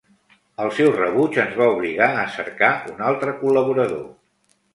El 0.63 0.69
seu 0.77 0.87
rebuig 0.95 1.37
ens 1.43 1.53
va 1.59 1.67
obligar 1.73 2.07
a 2.23 2.25
cercar 2.37 2.71
un 2.95 3.05
altre 3.11 3.37
col·laborador. 3.45 4.03